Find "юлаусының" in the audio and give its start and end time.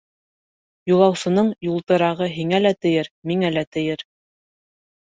0.91-1.51